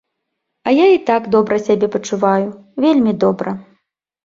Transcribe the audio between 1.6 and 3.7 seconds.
сябе пачуваю, вельмі добра.